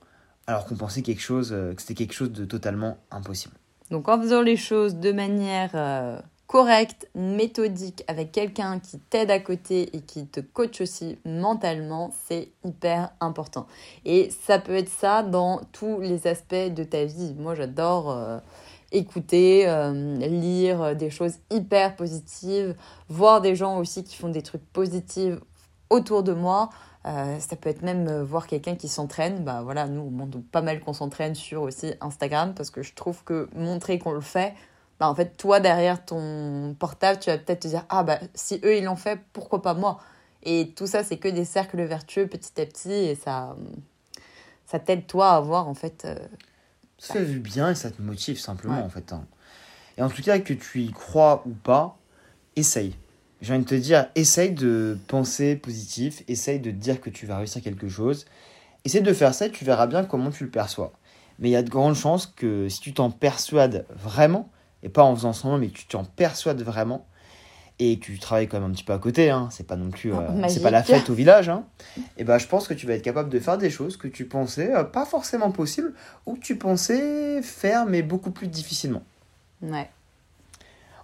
alors 0.45 0.65
qu'on 0.65 0.75
pensait 0.75 1.01
quelque 1.01 1.23
chose, 1.23 1.49
euh, 1.51 1.73
que 1.73 1.81
c'était 1.81 1.95
quelque 1.95 2.13
chose 2.13 2.31
de 2.31 2.45
totalement 2.45 2.99
impossible. 3.09 3.55
Donc 3.89 4.07
en 4.09 4.21
faisant 4.21 4.43
les 4.43 4.57
choses 4.57 4.97
de 4.97 5.11
manière 5.11 5.71
euh, 5.73 6.21
correcte, 6.49 7.07
méthodique, 7.13 8.03
avec 8.07 8.31
quelqu'un 8.31 8.79
qui 8.79 8.97
t'aide 8.97 9.29
à 9.29 9.39
côté 9.39 9.95
et 9.95 10.01
qui 10.01 10.25
te 10.25 10.39
coach 10.39 10.81
aussi 10.81 11.19
mentalement, 11.23 12.11
c'est 12.27 12.49
hyper 12.65 13.11
important. 13.19 13.67
Et 14.03 14.31
ça 14.47 14.57
peut 14.57 14.73
être 14.73 14.89
ça 14.89 15.21
dans 15.21 15.61
tous 15.73 15.99
les 16.01 16.25
aspects 16.25 16.55
de 16.55 16.83
ta 16.83 17.05
vie. 17.05 17.35
Moi 17.37 17.53
j'adore 17.53 18.09
euh, 18.09 18.39
écouter, 18.91 19.69
euh, 19.69 20.17
lire 20.17 20.95
des 20.95 21.11
choses 21.11 21.35
hyper 21.51 21.95
positives, 21.95 22.75
voir 23.09 23.41
des 23.41 23.55
gens 23.55 23.77
aussi 23.77 24.03
qui 24.03 24.15
font 24.15 24.29
des 24.29 24.41
trucs 24.41 24.65
positifs 24.73 25.35
autour 25.91 26.23
de 26.23 26.33
moi. 26.33 26.71
Euh, 27.05 27.39
ça 27.39 27.55
peut 27.55 27.69
être 27.69 27.81
même 27.81 28.07
euh, 28.07 28.23
voir 28.23 28.45
quelqu'un 28.45 28.75
qui 28.75 28.89
s'entraîne. 28.89 29.43
Bah 29.43 29.61
voilà, 29.63 29.87
nous 29.87 30.01
on 30.01 30.11
montre 30.11 30.39
pas 30.51 30.61
mal 30.61 30.81
qu'on 30.81 30.93
s'entraîne 30.93 31.33
sur 31.33 31.61
aussi 31.61 31.93
Instagram 32.01 32.53
parce 32.53 32.71
que 32.71 32.81
je 32.81 32.93
trouve 32.93 33.23
que 33.23 33.47
montrer 33.55 33.99
qu'on 33.99 34.11
le 34.11 34.21
fait, 34.21 34.53
bah 34.99 35.07
en 35.09 35.15
fait 35.15 35.37
toi 35.37 35.59
derrière 35.59 36.03
ton 36.05 36.75
portable, 36.77 37.19
tu 37.19 37.29
vas 37.29 37.37
peut-être 37.37 37.61
te 37.61 37.67
dire 37.67 37.85
ah 37.89 38.03
bah 38.03 38.19
si 38.33 38.59
eux 38.63 38.77
ils 38.77 38.83
l'ont 38.83 38.95
fait, 38.95 39.19
pourquoi 39.33 39.61
pas 39.61 39.73
moi? 39.73 39.99
Et 40.43 40.73
tout 40.75 40.87
ça 40.87 41.03
c'est 41.03 41.17
que 41.17 41.27
des 41.27 41.45
cercles 41.45 41.81
vertueux 41.83 42.27
petit 42.27 42.59
à 42.61 42.65
petit 42.65 42.91
et 42.91 43.15
ça 43.15 43.55
ça 44.65 44.79
t'aide 44.79 45.07
toi 45.07 45.31
à 45.31 45.39
voir 45.39 45.67
en 45.67 45.73
fait. 45.73 46.03
euh, 46.05 46.15
Ça 46.97 47.13
fait 47.15 47.25
du 47.25 47.39
bien 47.39 47.71
et 47.71 47.75
ça 47.75 47.91
te 47.91 48.01
motive 48.01 48.39
simplement 48.39 48.75
Ouais. 48.77 48.83
en 48.83 48.89
fait. 48.89 49.11
hein. 49.13 49.25
Et 49.97 50.01
en 50.01 50.09
tout 50.09 50.21
cas, 50.21 50.39
que 50.39 50.53
tu 50.53 50.81
y 50.81 50.91
crois 50.91 51.43
ou 51.45 51.49
pas, 51.51 51.97
essaye. 52.55 52.95
J'ai 53.41 53.53
envie 53.53 53.63
de 53.63 53.69
te 53.69 53.75
dire, 53.75 54.07
essaye 54.15 54.51
de 54.51 54.97
penser 55.07 55.55
positif, 55.55 56.23
essaye 56.27 56.59
de 56.59 56.71
te 56.71 56.75
dire 56.75 57.01
que 57.01 57.09
tu 57.09 57.25
vas 57.25 57.37
réussir 57.37 57.61
quelque 57.61 57.89
chose. 57.89 58.25
Essaye 58.85 59.01
de 59.01 59.13
faire 59.13 59.33
ça 59.33 59.47
et 59.47 59.51
tu 59.51 59.65
verras 59.65 59.87
bien 59.87 60.05
comment 60.05 60.29
tu 60.31 60.43
le 60.45 60.49
perçois. 60.49 60.93
Mais 61.39 61.49
il 61.49 61.51
y 61.51 61.55
a 61.57 61.63
de 61.63 61.69
grandes 61.69 61.95
chances 61.95 62.27
que 62.27 62.69
si 62.69 62.79
tu 62.79 62.93
t'en 62.93 63.11
persuades 63.11 63.85
vraiment, 63.89 64.49
et 64.83 64.89
pas 64.89 65.03
en 65.03 65.15
faisant 65.15 65.33
semblant, 65.33 65.57
mais 65.57 65.67
que 65.67 65.77
tu 65.77 65.85
t'en 65.85 66.03
persuades 66.05 66.61
vraiment, 66.61 67.05
et 67.81 67.97
que 67.97 68.05
tu 68.05 68.19
travailles 68.19 68.47
quand 68.47 68.59
même 68.59 68.69
un 68.69 68.73
petit 68.73 68.83
peu 68.83 68.93
à 68.93 68.99
côté, 68.99 69.29
hein, 69.29 69.47
c'est 69.51 69.65
pas 69.65 69.75
non 69.77 69.89
plus, 69.89 70.11
Oh, 70.11 70.17
euh, 70.17 70.27
c'est 70.29 70.39
magique. 70.39 70.63
pas 70.63 70.71
la 70.71 70.83
fête 70.83 71.09
au 71.09 71.13
village, 71.13 71.47
hein, 71.49 71.63
et 72.17 72.23
ben 72.25 72.37
je 72.37 72.45
pense 72.47 72.67
que 72.67 72.73
tu 72.73 72.85
vas 72.85 72.93
être 72.95 73.01
capable 73.01 73.29
de 73.29 73.39
faire 73.39 73.57
des 73.57 73.69
choses 73.69 73.95
que 73.95 74.07
tu 74.09 74.25
pensais 74.25 74.75
euh, 74.75 74.83
pas 74.83 75.05
forcément 75.05 75.51
possibles, 75.51 75.93
ou 76.25 76.35
que 76.35 76.41
tu 76.41 76.57
pensais 76.57 77.41
faire 77.41 77.85
mais 77.85 78.01
beaucoup 78.01 78.31
plus 78.31 78.47
difficilement. 78.47 79.03
Ouais. 79.61 79.89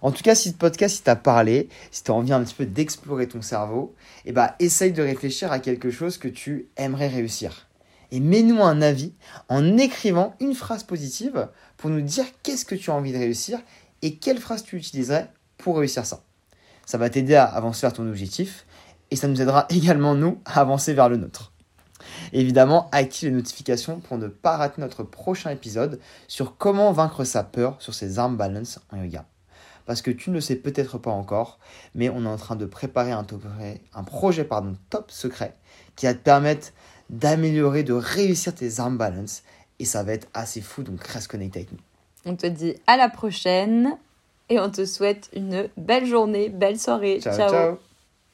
En 0.02 0.12
tout 0.12 0.22
cas, 0.22 0.34
si 0.34 0.50
ce 0.50 0.54
podcast 0.54 1.02
t'a 1.04 1.16
parlé, 1.16 1.68
si 1.90 2.04
tu 2.04 2.10
as 2.10 2.14
envie 2.14 2.32
un 2.32 2.42
petit 2.44 2.54
peu 2.54 2.66
d'explorer 2.66 3.26
ton 3.26 3.40
cerveau, 3.40 3.94
eh 4.26 4.32
ben, 4.32 4.50
essaye 4.58 4.92
de 4.92 5.02
réfléchir 5.02 5.50
à 5.52 5.58
quelque 5.58 5.90
chose 5.90 6.18
que 6.18 6.28
tu 6.28 6.66
aimerais 6.76 7.08
réussir. 7.08 7.65
Et 8.12 8.20
mets-nous 8.20 8.62
un 8.62 8.82
avis 8.82 9.12
en 9.48 9.76
écrivant 9.76 10.34
une 10.40 10.54
phrase 10.54 10.84
positive 10.84 11.48
pour 11.76 11.90
nous 11.90 12.00
dire 12.00 12.24
qu'est-ce 12.42 12.64
que 12.64 12.74
tu 12.74 12.90
as 12.90 12.94
envie 12.94 13.12
de 13.12 13.18
réussir 13.18 13.58
et 14.02 14.16
quelle 14.16 14.38
phrase 14.38 14.62
tu 14.62 14.76
utiliserais 14.76 15.30
pour 15.58 15.78
réussir 15.78 16.06
ça. 16.06 16.22
Ça 16.84 16.98
va 16.98 17.10
t'aider 17.10 17.34
à 17.34 17.44
avancer 17.44 17.82
vers 17.82 17.92
ton 17.92 18.08
objectif 18.08 18.66
et 19.10 19.16
ça 19.16 19.28
nous 19.28 19.40
aidera 19.40 19.66
également, 19.70 20.14
nous, 20.14 20.40
à 20.44 20.60
avancer 20.60 20.94
vers 20.94 21.08
le 21.08 21.16
nôtre. 21.16 21.52
Évidemment, 22.32 22.88
active 22.92 23.30
les 23.30 23.34
notifications 23.34 24.00
pour 24.00 24.18
ne 24.18 24.28
pas 24.28 24.56
rater 24.56 24.80
notre 24.80 25.02
prochain 25.02 25.50
épisode 25.50 25.98
sur 26.28 26.56
comment 26.56 26.92
vaincre 26.92 27.24
sa 27.24 27.42
peur 27.42 27.76
sur 27.80 27.94
ses 27.94 28.18
armes 28.18 28.36
balance 28.36 28.78
en 28.92 29.02
yoga 29.02 29.24
parce 29.86 30.02
que 30.02 30.10
tu 30.10 30.30
ne 30.30 30.34
le 30.34 30.40
sais 30.40 30.56
peut-être 30.56 30.98
pas 30.98 31.12
encore, 31.12 31.58
mais 31.94 32.10
on 32.10 32.24
est 32.24 32.28
en 32.28 32.36
train 32.36 32.56
de 32.56 32.66
préparer 32.66 33.12
un, 33.12 33.24
top- 33.24 33.44
un 33.94 34.02
projet 34.02 34.46
top 34.90 35.10
secret 35.10 35.54
qui 35.94 36.06
va 36.06 36.14
te 36.14 36.18
permettre 36.18 36.72
d'améliorer, 37.10 37.82
de 37.82 37.92
réussir 37.92 38.54
tes 38.54 38.80
arm 38.80 38.96
balance. 38.96 39.42
Et 39.78 39.84
ça 39.84 40.02
va 40.02 40.12
être 40.12 40.28
assez 40.34 40.60
fou, 40.60 40.82
donc 40.82 41.02
reste 41.04 41.28
connecté 41.28 41.60
avec 41.60 41.72
nous. 41.72 41.78
On 42.24 42.34
te 42.34 42.46
dit 42.46 42.74
à 42.86 42.96
la 42.96 43.08
prochaine 43.08 43.96
et 44.48 44.58
on 44.58 44.70
te 44.70 44.84
souhaite 44.84 45.28
une 45.34 45.68
belle 45.76 46.06
journée, 46.06 46.48
belle 46.48 46.78
soirée. 46.78 47.20
ciao. 47.20 47.36
ciao. 47.36 47.50
ciao. 47.50 47.78